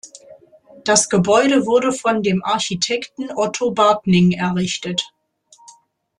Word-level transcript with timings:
Das 0.83 1.09
Gebäude 1.09 1.67
wurde 1.67 1.91
von 1.91 2.23
dem 2.23 2.43
Architekten 2.43 3.29
Otto 3.35 3.69
Bartning 3.69 4.31
errichtet. 4.31 5.03